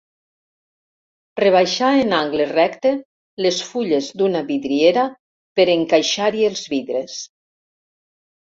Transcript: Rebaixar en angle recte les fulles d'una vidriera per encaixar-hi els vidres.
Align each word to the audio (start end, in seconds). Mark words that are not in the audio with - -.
Rebaixar 1.41 1.89
en 2.05 2.15
angle 2.19 2.47
recte 2.53 2.93
les 3.47 3.59
fulles 3.67 4.09
d'una 4.23 4.41
vidriera 4.49 5.07
per 5.61 5.69
encaixar-hi 5.75 6.45
els 6.53 6.65
vidres. 6.75 7.21